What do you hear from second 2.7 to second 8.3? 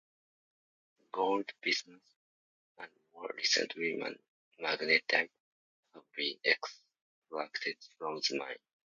and more recently magnetite have been extracted from